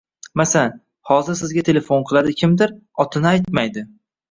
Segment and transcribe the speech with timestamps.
[0.39, 0.71] Masalan,
[1.09, 2.75] hozir sizga telefon qiladi kimdir,
[3.07, 3.89] otini aytmaydi: